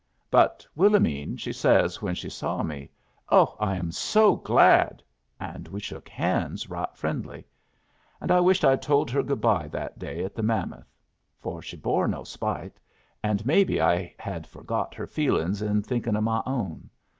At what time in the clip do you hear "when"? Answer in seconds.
2.01-2.15